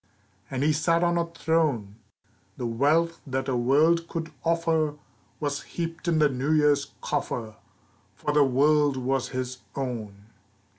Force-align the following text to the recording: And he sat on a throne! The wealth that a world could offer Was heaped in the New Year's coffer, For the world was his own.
And 0.49 0.63
he 0.63 0.73
sat 0.73 1.03
on 1.03 1.15
a 1.19 1.27
throne! 1.29 1.97
The 2.57 2.65
wealth 2.65 3.21
that 3.27 3.47
a 3.47 3.55
world 3.55 4.07
could 4.07 4.31
offer 4.43 4.95
Was 5.39 5.61
heaped 5.61 6.07
in 6.07 6.17
the 6.17 6.27
New 6.27 6.53
Year's 6.53 6.93
coffer, 7.01 7.55
For 8.15 8.33
the 8.33 8.43
world 8.43 8.97
was 8.97 9.29
his 9.29 9.59
own. 9.75 10.25